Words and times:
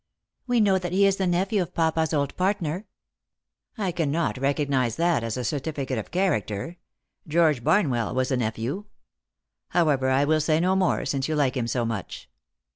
"We 0.47 0.59
know 0.61 0.79
that 0.79 0.93
he 0.93 1.05
is 1.05 1.17
the 1.17 1.27
nephew 1.27 1.61
of 1.61 1.75
papa's 1.75 2.11
old 2.11 2.35
partner." 2.35 2.87
43" 3.75 3.85
I 3.85 3.91
cannot 3.91 4.37
recognise 4.39 4.95
that 4.95 5.23
as 5.23 5.37
a 5.37 5.43
certificate 5.43 5.99
of 5.99 6.09
character. 6.09 6.77
George 7.27 7.63
Barnwell 7.63 8.15
was 8.15 8.31
a 8.31 8.37
nephew. 8.37 8.85
However, 9.67 10.09
I 10.09 10.25
will 10.25 10.41
say 10.41 10.59
no 10.59 10.75
more, 10.75 11.05
since 11.05 11.27
you 11.27 11.35
like 11.35 11.55
him 11.55 11.67
so 11.67 11.85
much." 11.85 12.31